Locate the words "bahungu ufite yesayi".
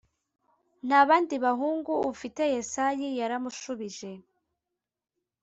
1.45-3.07